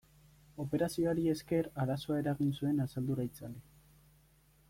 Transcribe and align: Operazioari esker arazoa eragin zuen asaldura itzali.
Operazioari 0.63 1.25
esker 1.33 1.69
arazoa 1.83 2.17
eragin 2.23 2.51
zuen 2.61 2.83
asaldura 2.87 3.29
itzali. 3.31 3.63